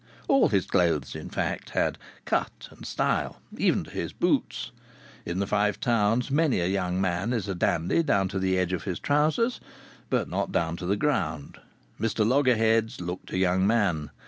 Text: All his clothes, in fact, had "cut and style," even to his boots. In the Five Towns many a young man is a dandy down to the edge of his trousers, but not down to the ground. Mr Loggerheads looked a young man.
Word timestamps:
All 0.27 0.47
his 0.49 0.65
clothes, 0.65 1.15
in 1.15 1.29
fact, 1.29 1.69
had 1.77 1.99
"cut 2.25 2.69
and 2.71 2.87
style," 2.87 3.39
even 3.55 3.83
to 3.83 3.91
his 3.91 4.13
boots. 4.13 4.71
In 5.27 5.37
the 5.37 5.45
Five 5.45 5.79
Towns 5.79 6.31
many 6.31 6.59
a 6.59 6.65
young 6.65 6.99
man 6.99 7.33
is 7.33 7.47
a 7.47 7.53
dandy 7.53 8.01
down 8.01 8.27
to 8.29 8.39
the 8.39 8.57
edge 8.57 8.73
of 8.73 8.85
his 8.85 8.97
trousers, 8.97 9.59
but 10.09 10.27
not 10.27 10.51
down 10.51 10.75
to 10.77 10.87
the 10.87 10.97
ground. 10.97 11.59
Mr 11.99 12.27
Loggerheads 12.27 12.99
looked 12.99 13.29
a 13.31 13.37
young 13.37 13.67
man. 13.67 14.09